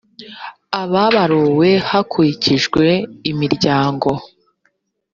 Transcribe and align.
ababaruwe 0.81 1.69
hakurikijwe 1.89 2.85
imiryango 3.31 4.09